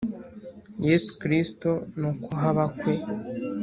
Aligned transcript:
Yesu 0.87 1.09
Kristo 1.21 1.69
no 2.01 2.09
kuhaba 2.23 2.63
kwe 2.77 2.93